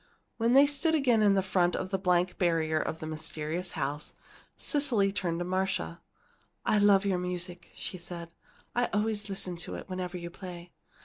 When 0.37 0.53
they 0.53 0.65
stood 0.65 0.95
again 0.95 1.21
in 1.21 1.39
front 1.43 1.75
of 1.75 1.89
the 1.89 1.99
blank 1.99 2.39
barrier 2.39 2.83
to 2.83 2.91
the 2.93 3.05
mysterious 3.05 3.73
house, 3.73 4.15
Cecily 4.57 5.11
turned 5.11 5.37
to 5.37 5.45
Marcia. 5.45 6.01
"I 6.65 6.79
love 6.79 7.05
your 7.05 7.19
music," 7.19 7.69
she 7.75 7.99
said. 7.99 8.33
"I 8.75 8.85
always 8.93 9.29
listen 9.29 9.57
to 9.57 9.75
it 9.75 9.87
whenever 9.87 10.17
you 10.17 10.31
play. 10.31 10.71